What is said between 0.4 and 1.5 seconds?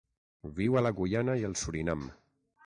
Viu a la Guyana i